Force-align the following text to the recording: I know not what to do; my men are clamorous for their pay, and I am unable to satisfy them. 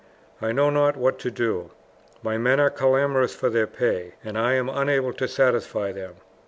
I 0.41 0.51
know 0.51 0.71
not 0.71 0.97
what 0.97 1.19
to 1.19 1.29
do; 1.29 1.69
my 2.23 2.35
men 2.35 2.59
are 2.59 2.71
clamorous 2.71 3.35
for 3.35 3.51
their 3.51 3.67
pay, 3.67 4.15
and 4.23 4.35
I 4.35 4.53
am 4.55 4.67
unable 4.67 5.13
to 5.13 5.27
satisfy 5.27 5.91
them. 5.91 6.15